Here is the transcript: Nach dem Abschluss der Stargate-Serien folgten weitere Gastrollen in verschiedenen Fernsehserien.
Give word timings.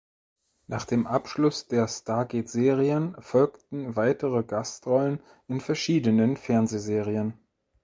Nach 0.65 0.85
dem 0.85 1.05
Abschluss 1.05 1.67
der 1.67 1.87
Stargate-Serien 1.87 3.15
folgten 3.21 3.95
weitere 3.95 4.41
Gastrollen 4.41 5.19
in 5.47 5.61
verschiedenen 5.61 6.37
Fernsehserien. 6.37 7.35